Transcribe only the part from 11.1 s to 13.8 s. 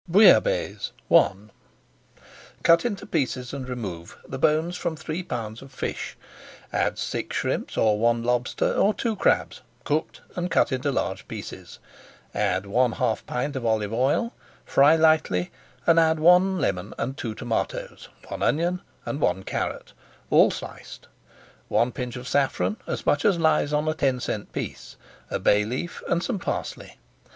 pieces, add one half pint of